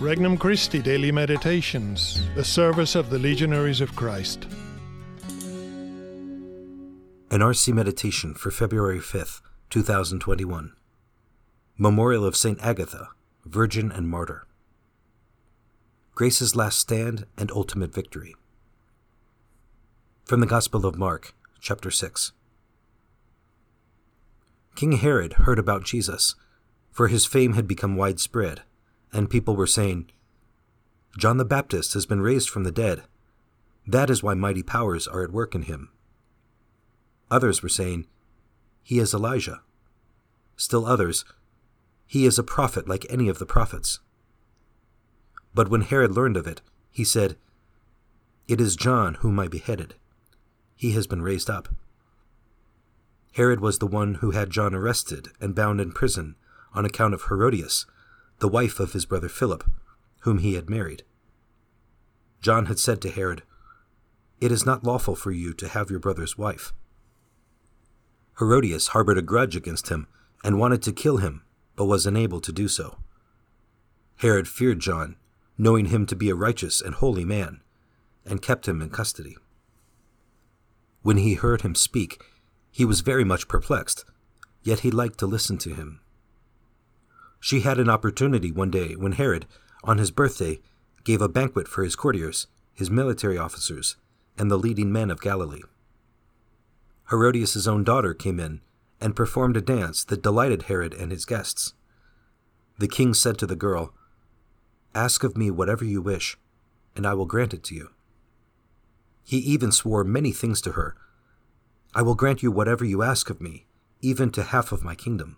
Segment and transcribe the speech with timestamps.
[0.00, 4.46] Regnum Christi Daily Meditations, the service of the Legionaries of Christ.
[7.32, 9.40] An RC Meditation for February 5th,
[9.70, 10.72] 2021.
[11.76, 12.60] Memorial of St.
[12.60, 13.08] Agatha,
[13.44, 14.46] Virgin and Martyr.
[16.14, 18.36] Grace's Last Stand and Ultimate Victory.
[20.26, 22.30] From the Gospel of Mark, chapter 6.
[24.76, 26.36] King Herod heard about Jesus,
[26.92, 28.62] for his fame had become widespread
[29.12, 30.10] and people were saying,
[31.18, 33.04] John the Baptist has been raised from the dead.
[33.86, 35.90] That is why mighty powers are at work in him.
[37.30, 38.06] Others were saying,
[38.82, 39.62] He is Elijah.
[40.56, 41.24] Still others,
[42.06, 44.00] He is a prophet like any of the prophets.
[45.54, 47.36] But when Herod learned of it, he said,
[48.46, 49.94] It is John whom I beheaded.
[50.76, 51.68] He has been raised up.
[53.32, 56.36] Herod was the one who had John arrested and bound in prison
[56.72, 57.86] on account of Herodias,
[58.38, 59.64] the wife of his brother Philip,
[60.20, 61.02] whom he had married.
[62.40, 63.42] John had said to Herod,
[64.40, 66.72] It is not lawful for you to have your brother's wife.
[68.38, 70.06] Herodias harbored a grudge against him
[70.44, 71.42] and wanted to kill him,
[71.74, 72.98] but was unable to do so.
[74.16, 75.16] Herod feared John,
[75.56, 77.60] knowing him to be a righteous and holy man,
[78.24, 79.36] and kept him in custody.
[81.02, 82.22] When he heard him speak,
[82.70, 84.04] he was very much perplexed,
[84.62, 86.00] yet he liked to listen to him.
[87.40, 89.46] She had an opportunity one day when Herod,
[89.84, 90.60] on his birthday,
[91.04, 93.96] gave a banquet for his courtiers, his military officers,
[94.36, 95.62] and the leading men of Galilee.
[97.10, 98.60] Herodias' own daughter came in
[99.00, 101.74] and performed a dance that delighted Herod and his guests.
[102.78, 103.94] The king said to the girl,
[104.94, 106.36] Ask of me whatever you wish,
[106.96, 107.90] and I will grant it to you.
[109.24, 110.96] He even swore many things to her.
[111.94, 113.66] I will grant you whatever you ask of me,
[114.00, 115.36] even to half of my kingdom.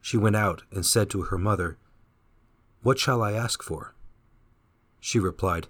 [0.00, 1.76] She went out and said to her mother,
[2.82, 3.94] What shall I ask for?
[5.00, 5.68] She replied,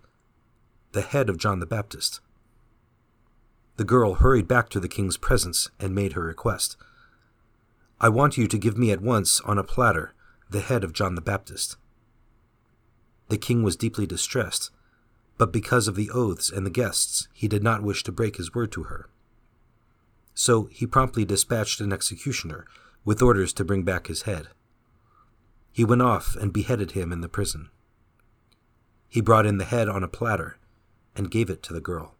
[0.92, 2.20] The head of John the Baptist.
[3.76, 6.76] The girl hurried back to the king's presence and made her request.
[8.00, 10.14] I want you to give me at once, on a platter,
[10.50, 11.76] the head of John the Baptist.
[13.28, 14.70] The king was deeply distressed,
[15.36, 18.54] but because of the oaths and the guests, he did not wish to break his
[18.54, 19.08] word to her.
[20.34, 22.66] So he promptly dispatched an executioner
[23.04, 24.48] with orders to bring back his head.
[25.72, 27.70] He went off and beheaded him in the prison.
[29.08, 30.58] He brought in the head on a platter
[31.16, 32.14] and gave it to the girl.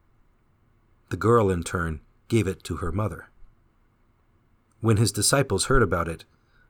[1.11, 3.31] The girl, in turn, gave it to her mother.
[4.81, 6.25] When his disciples heard about it,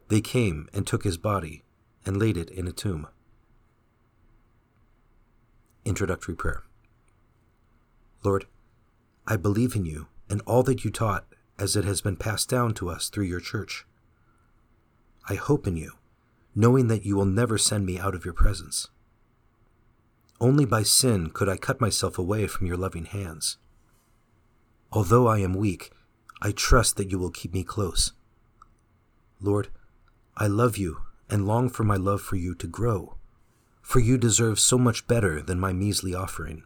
[0.09, 1.63] they came and took his body
[2.07, 3.07] and laid it in a tomb.
[5.85, 6.65] Introductory Prayer
[8.25, 8.47] Lord,
[9.27, 11.27] I believe in you and all that you taught
[11.59, 13.87] as it has been passed down to us through your church.
[15.29, 15.93] I hope in you,
[16.55, 18.89] knowing that you will never send me out of your presence.
[20.41, 23.59] Only by sin could I cut myself away from your loving hands.
[24.93, 25.91] Although I am weak,
[26.41, 28.13] I trust that you will keep me close.
[29.41, 29.69] Lord,
[30.37, 33.17] I love you and long for my love for you to grow,
[33.83, 36.63] for you deserve so much better than my measly offering.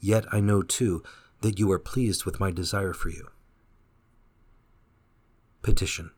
[0.00, 1.02] Yet I know too
[1.40, 3.28] that you are pleased with my desire for you.
[5.62, 6.10] Petition.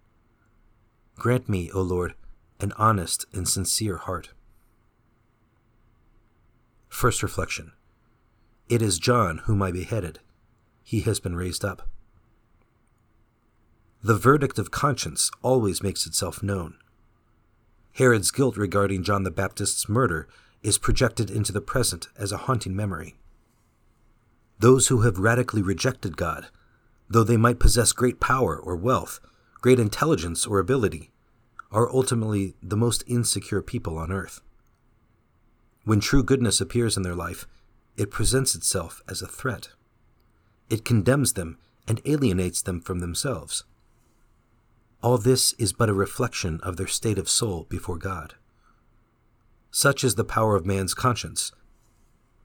[1.17, 2.15] Grant me, O Lord,
[2.61, 4.31] an honest and sincere heart.
[6.89, 7.73] First reflection
[8.69, 10.21] It is John whom I beheaded.
[10.83, 11.89] He has been raised up.
[14.03, 16.77] The verdict of conscience always makes itself known.
[17.93, 20.29] Herod's guilt regarding John the Baptist's murder
[20.63, 23.17] is projected into the present as a haunting memory.
[24.59, 26.49] Those who have radically rejected God,
[27.09, 29.21] though they might possess great power or wealth,
[29.65, 31.11] great intelligence or ability,
[31.73, 34.43] are ultimately the most insecure people on earth.
[35.85, 37.47] When true goodness appears in their life,
[37.97, 39.71] it presents itself as a threat.
[40.69, 41.57] It condemns them
[41.89, 43.65] and alienates them from themselves.
[45.03, 48.35] All this is but a reflection of their state of soul before God.
[49.71, 51.53] Such is the power of man's conscience.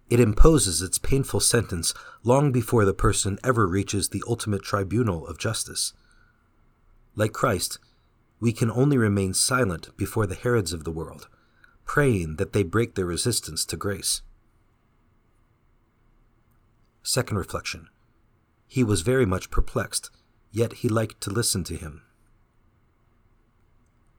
[0.10, 5.38] It imposes its painful sentence long before the person ever reaches the ultimate tribunal of
[5.38, 5.92] justice.
[7.20, 7.80] Like Christ,
[8.40, 11.28] we can only remain silent before the Herods of the world,
[11.84, 14.22] praying that they break their resistance to grace.
[17.04, 17.90] Second reflection
[18.70, 20.12] He was very much perplexed,
[20.50, 22.04] yet he liked to listen to him.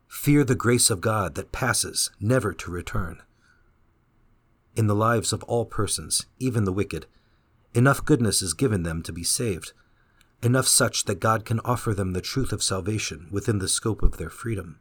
[0.06, 3.22] Fear the grace of God that passes, never to return.
[4.76, 7.06] In the lives of all persons, even the wicked,
[7.72, 9.72] enough goodness is given them to be saved
[10.42, 14.16] enough such that God can offer them the truth of salvation within the scope of
[14.16, 14.80] their freedom.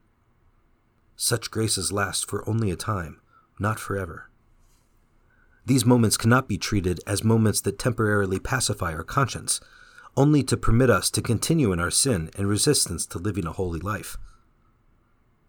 [1.15, 3.19] Such graces last for only a time,
[3.59, 4.29] not forever.
[5.65, 9.59] These moments cannot be treated as moments that temporarily pacify our conscience,
[10.15, 13.79] only to permit us to continue in our sin and resistance to living a holy
[13.79, 14.17] life.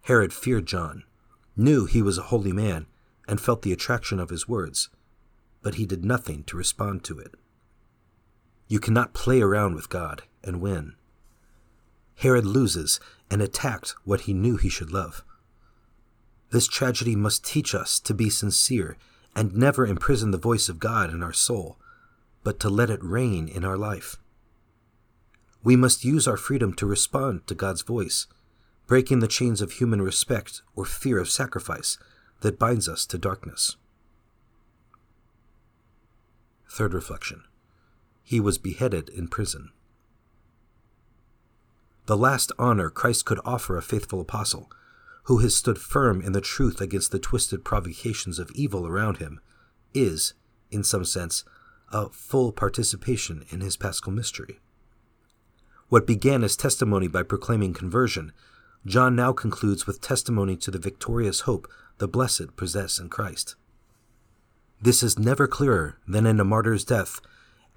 [0.01, 1.03] Herod feared John,
[1.55, 2.85] knew he was a holy man,
[3.27, 4.89] and felt the attraction of his words,
[5.61, 7.35] but he did nothing to respond to it.
[8.71, 10.93] You cannot play around with God and win.
[12.15, 15.25] Herod loses and attacked what he knew he should love.
[16.51, 18.95] This tragedy must teach us to be sincere
[19.35, 21.79] and never imprison the voice of God in our soul,
[22.45, 24.15] but to let it reign in our life.
[25.65, 28.25] We must use our freedom to respond to God's voice,
[28.87, 31.97] breaking the chains of human respect or fear of sacrifice
[32.39, 33.75] that binds us to darkness.
[36.69, 37.43] Third reflection
[38.31, 39.71] He was beheaded in prison.
[42.05, 44.71] The last honor Christ could offer a faithful apostle,
[45.23, 49.41] who has stood firm in the truth against the twisted provocations of evil around him,
[49.93, 50.33] is,
[50.69, 51.43] in some sense,
[51.91, 54.61] a full participation in his paschal mystery.
[55.89, 58.31] What began as testimony by proclaiming conversion,
[58.85, 61.67] John now concludes with testimony to the victorious hope
[61.97, 63.57] the blessed possess in Christ.
[64.81, 67.19] This is never clearer than in a martyr's death,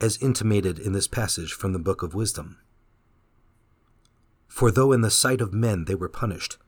[0.01, 2.59] as intimated in this passage from the Book of Wisdom.
[4.49, 6.59] For though in the sight of men they were punished,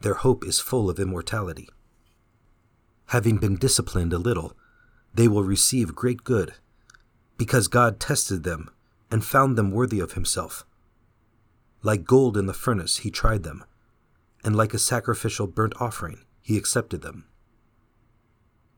[0.00, 1.68] their hope is full of immortality.
[3.06, 4.56] Having been disciplined a little,
[5.14, 6.54] they will receive great good,
[7.36, 8.70] because God tested them
[9.10, 10.64] and found them worthy of himself.
[11.82, 13.64] Like gold in the furnace, he tried them,
[14.44, 17.26] and like a sacrificial burnt offering, he accepted them.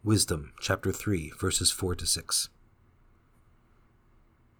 [0.02, 2.48] Wisdom, chapter 3, verses 4 to 6.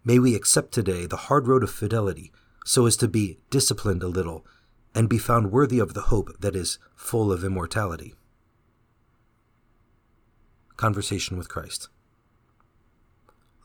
[0.03, 2.31] May we accept today the hard road of fidelity
[2.65, 4.45] so as to be disciplined a little
[4.95, 8.13] and be found worthy of the hope that is full of immortality.
[10.77, 11.89] Conversation with Christ.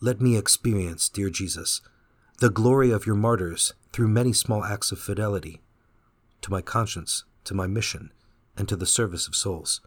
[0.01, 1.81] Let me experience, dear Jesus,
[2.39, 5.63] the glory of your martyrs through many small acts of fidelity
[6.43, 8.13] to my conscience, to my mission,
[8.59, 9.81] and to the service of souls.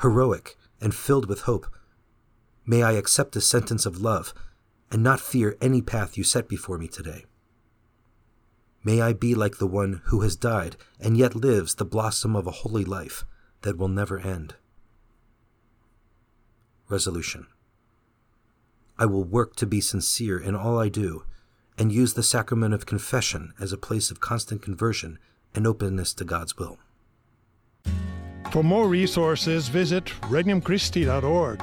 [0.00, 1.66] Heroic and filled with hope,
[2.64, 4.32] may I accept the sentence of love
[4.90, 7.24] and not fear any path you set before me today.
[8.84, 12.46] May I be like the one who has died and yet lives the blossom of
[12.46, 13.24] a holy life
[13.62, 14.54] that will never end.
[16.88, 17.46] Resolution
[18.98, 21.24] I will work to be sincere in all I do
[21.76, 25.18] and use the sacrament of confession as a place of constant conversion
[25.54, 26.78] and openness to God's will.
[28.50, 31.62] For more resources, visit regnumchristi.org